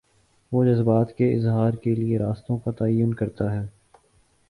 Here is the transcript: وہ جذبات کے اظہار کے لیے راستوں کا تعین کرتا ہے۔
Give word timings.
وہ 0.51 0.63
جذبات 0.65 1.13
کے 1.17 1.31
اظہار 1.35 1.73
کے 1.73 1.95
لیے 1.95 2.19
راستوں 2.19 2.57
کا 2.57 2.71
تعین 2.71 3.13
کرتا 3.13 3.53
ہے۔ 3.53 3.65